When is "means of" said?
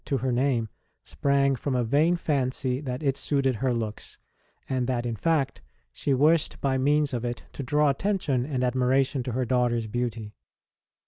6.75-7.23